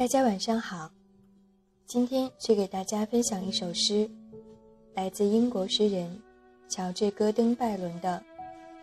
[0.00, 0.90] 大家晚上好，
[1.84, 4.08] 今天是给大家分享一首诗，
[4.94, 6.18] 来自英国诗人
[6.70, 8.18] 乔治·戈登·拜伦的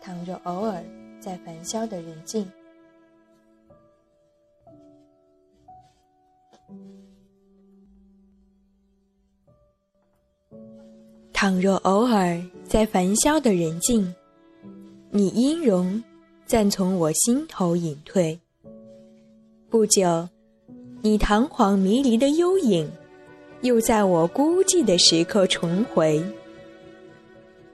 [0.00, 0.80] 倘若偶尔
[1.18, 2.46] 在繁嚣的人境》。
[11.32, 14.14] 倘若偶尔在繁嚣的人境，
[15.10, 16.00] 你音容
[16.46, 18.38] 暂从我心头隐退。
[19.68, 20.28] 不久。
[21.00, 22.90] 你堂皇迷离的幽影，
[23.60, 26.20] 又在我孤寂的时刻重回。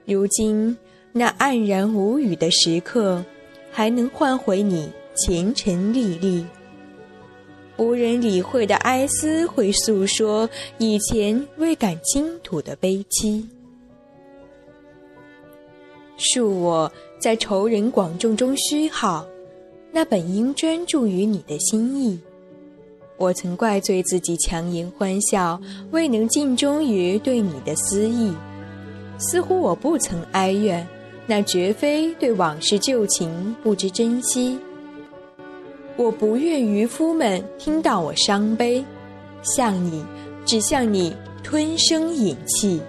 [0.05, 0.77] 如今
[1.11, 3.25] 那黯然无语的时刻，
[3.71, 6.45] 还能唤回你前尘历历。
[7.77, 13.43] 无人理会的哀思，会诉说以前未敢倾吐的悲凄。
[16.17, 16.89] 恕我
[17.19, 19.25] 在仇人广众中虚耗，
[19.91, 22.19] 那本应专注于你的心意。
[23.17, 25.59] 我曾怪罪自己强颜欢笑，
[25.91, 28.33] 未能尽忠于对你的私意。
[29.17, 30.85] 似乎我不曾哀怨，
[31.25, 34.59] 那绝非对往事旧情不知珍惜。
[35.95, 38.83] 我不愿渔夫们听到我伤悲，
[39.41, 40.03] 向你，
[40.45, 42.81] 只向你吞声饮泣。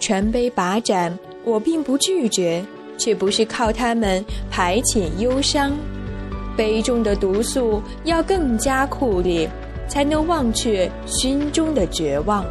[0.00, 2.64] 船杯把盏，我并不拒绝，
[2.98, 5.72] 却不是靠它们排遣忧伤。
[6.56, 9.48] 杯中的毒素要更加酷烈，
[9.88, 12.44] 才能忘却心中的绝望。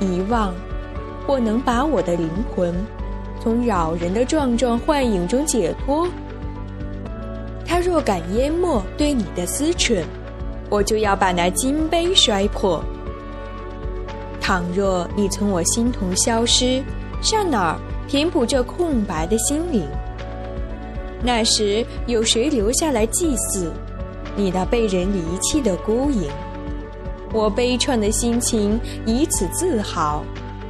[0.00, 0.52] 遗忘，
[1.26, 2.74] 或能把我的灵魂
[3.40, 6.08] 从扰人的壮壮幻影中解脱。
[7.66, 10.02] 他若敢淹没对你的思忖，
[10.70, 12.82] 我就要把那金杯摔破。
[14.40, 16.82] 倘若你从我心头消失，
[17.22, 19.86] 上哪儿填补这空白的心灵？
[21.24, 23.72] 那时有谁留下来祭祀
[24.36, 26.30] 你那被人遗弃的孤影？
[27.32, 30.22] 我悲怆的心情以此自豪，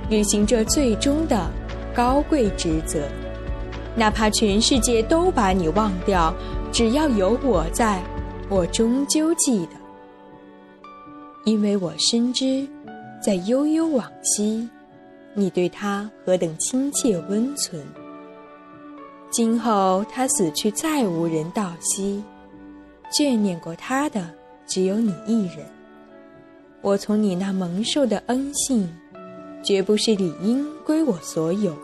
[0.08, 1.50] 履行这最终的
[1.92, 3.00] 高贵职责。
[3.96, 6.32] 哪怕全世界都把你忘掉，
[6.72, 8.02] 只要有我在，
[8.48, 9.72] 我终究记得，
[11.44, 12.66] 因为我深知，
[13.20, 14.68] 在悠悠往昔，
[15.34, 17.82] 你对他何等亲切温存。
[19.34, 22.22] 今后他死去，再无人道惜，
[23.12, 24.32] 眷念过他的
[24.64, 25.66] 只有你一人。
[26.80, 28.88] 我从你那蒙受的恩信，
[29.60, 31.76] 绝不是理应归我所有。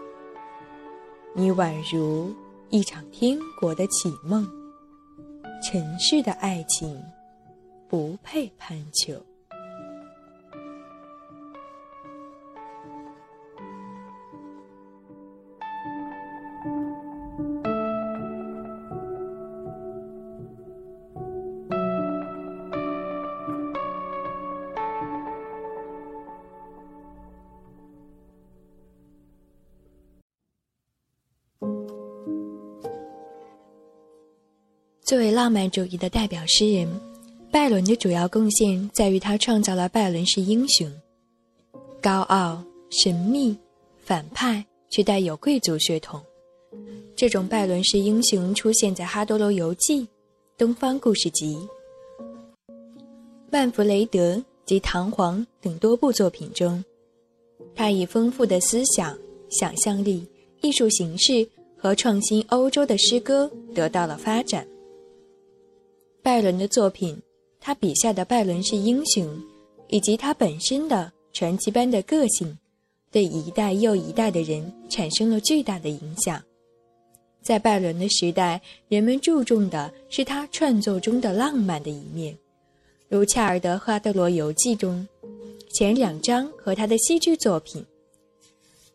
[1.34, 2.32] 你宛如
[2.68, 4.46] 一场天国的绮梦，
[5.60, 7.02] 尘世的爱情
[7.88, 9.14] 不配攀求。
[35.10, 36.88] 作为浪漫主义的代表诗人，
[37.50, 40.88] 拜伦的主要贡献在于他创造了拜伦式英雄：
[42.00, 43.58] 高傲、神秘、
[44.04, 46.20] 反派，却带有贵族血统。
[47.16, 50.02] 这种拜伦式英雄出现在《哈多罗游记》
[50.56, 51.56] 《东方故事集》
[53.50, 56.84] 《曼弗雷德》及《唐璜》等多部作品中。
[57.74, 59.18] 他以丰富的思想、
[59.50, 60.24] 想象力、
[60.60, 61.44] 艺术形式
[61.76, 64.64] 和创新欧洲的诗歌得到了发展。
[66.22, 67.20] 拜伦的作品，
[67.60, 69.26] 他笔下的拜伦是英雄，
[69.88, 72.58] 以及他本身的传奇般的个性，
[73.10, 76.42] 对一代又一代的人产生了巨大的影响。
[77.42, 82.36] 在拜伦的时代，人们注重的是他创作中的浪漫的一面，
[83.08, 85.08] 如恰尔德·哈德罗游记中
[85.72, 87.82] 前两章和他的戏剧作品。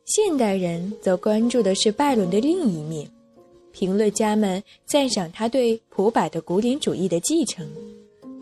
[0.05, 3.09] 现代人则关注的是拜伦的另一面。
[3.75, 7.67] 评论家们赞赏他对普柏的古典主义的继承，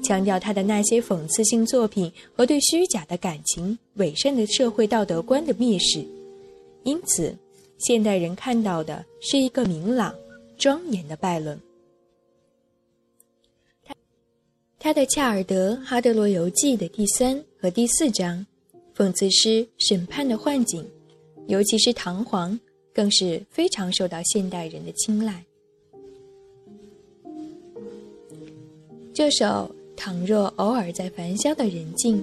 [0.03, 6.05] 强调他的那些讽刺性作品和对虚假的感情、伪善的社会道德观的蔑视。
[6.83, 7.35] 因此，
[7.79, 10.13] 现代人看到的是一个明朗、
[10.55, 11.59] 庄严的拜伦。
[14.77, 18.45] 他的《恰尔德·哈德罗游记》的第三和第四章，
[18.95, 20.87] 讽刺诗审判的幻景，
[21.47, 22.59] 尤其是唐璜。
[22.93, 25.43] 更是非常受到现代人的青睐。
[29.13, 29.45] 这首
[29.95, 32.21] 《倘若偶尔在繁嚣的人境》，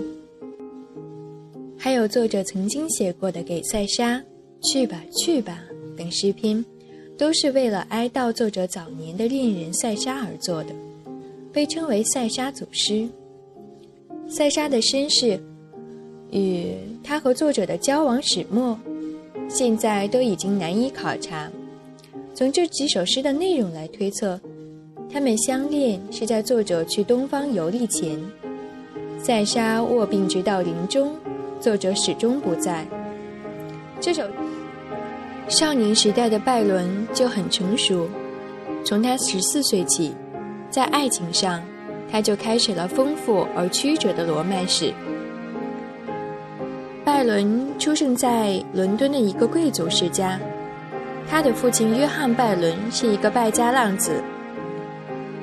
[1.79, 4.23] 还有作者曾经写过的《给塞沙
[4.63, 5.63] 去吧去吧》
[5.97, 6.65] 等诗篇，
[7.17, 10.75] 都是为了哀悼作者早年的恋人塞沙而作的。
[11.53, 13.09] 被称为塞沙祖师。
[14.29, 15.37] 塞沙的身世
[16.31, 18.79] 与他和作者的交往始末，
[19.53, 21.51] 现在都已经难以考察。
[22.33, 24.41] 从这几首诗的内容来推测，
[25.13, 28.17] 他们相恋是在作者去东方游历前。
[29.19, 31.15] 塞沙卧病直到临终，
[31.61, 32.87] 作者始终不在。
[34.01, 34.23] 这首
[35.49, 38.09] 少年时代的拜伦就很成熟，
[38.85, 40.15] 从他十四岁起，
[40.71, 41.61] 在爱情上。
[42.13, 44.93] 他就开始了丰富而曲折的罗曼史。
[47.03, 50.39] 拜伦出生在伦敦的一个贵族世家，
[51.29, 54.13] 他的父亲约翰·拜伦是一个败家浪子。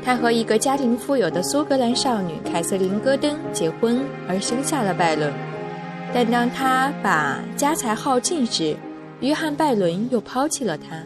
[0.04, 5.34] 他和一个家庭富有的苏格兰少女凯瑟琳·戈登结婚，而生下了拜伦。
[6.14, 8.76] 但当他把家财耗尽时，
[9.20, 11.02] 约翰·拜伦又抛弃了他。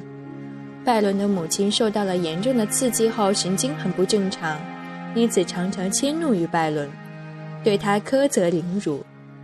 [0.83, 4.59] 拜伦的母亲受到了严重的刺激后，神经很不正常。
[5.15, 6.89] 因此，常常迁怒于拜伦，
[7.63, 9.01] 对他苛责凌辱。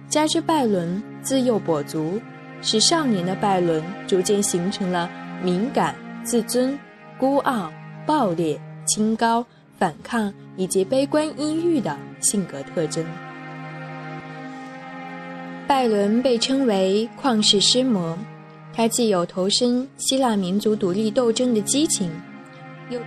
[0.10, 2.20] 加之拜伦自幼跛足，
[2.62, 5.10] 使少年的拜伦逐渐形成了
[5.44, 5.94] 敏感、
[6.24, 6.78] 自尊、
[7.18, 7.72] 孤傲、
[8.06, 9.46] 暴烈、清高、
[9.78, 13.06] 反抗以及悲观阴郁的性格特征。
[15.68, 18.18] 拜伦被称为“旷世诗魔”，
[18.74, 22.10] 他既有投身希腊民族独立斗争的激情，
[22.90, 23.00] 又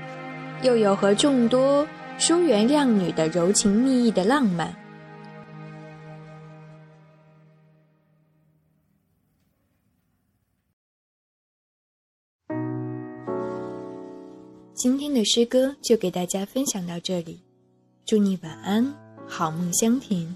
[0.62, 1.86] 又有和众多。
[2.18, 4.70] 书园靓女的柔情蜜意的浪漫。
[14.82, 17.42] 今天的诗歌就给大家分享到这里，
[18.06, 18.94] 祝你晚安，
[19.28, 20.34] 好梦香甜。